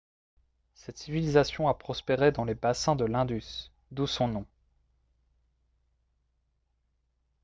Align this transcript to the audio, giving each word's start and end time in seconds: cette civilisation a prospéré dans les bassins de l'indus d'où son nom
cette 0.73 0.97
civilisation 0.97 1.67
a 1.67 1.75
prospéré 1.75 2.31
dans 2.31 2.43
les 2.43 2.55
bassins 2.55 2.95
de 2.95 3.05
l'indus 3.05 3.69
d'où 3.91 4.07
son 4.07 4.27
nom 4.29 4.47